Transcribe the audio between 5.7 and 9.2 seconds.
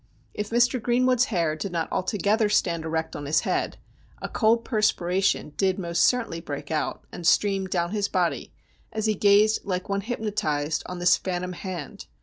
most certainly break out, and stream down his body, as he